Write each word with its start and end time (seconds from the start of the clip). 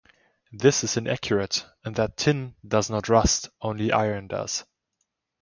This 0.51 0.83
is 0.83 0.97
inaccurate, 0.97 1.63
in 1.85 1.93
that 1.93 2.17
tin 2.17 2.55
does 2.67 2.89
not 2.89 3.07
rust; 3.07 3.49
only 3.61 3.91
iron 3.91 4.25
does. 4.25 4.65